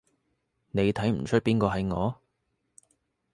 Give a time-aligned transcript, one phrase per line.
[0.71, 2.15] 你睇唔岀邊個係我？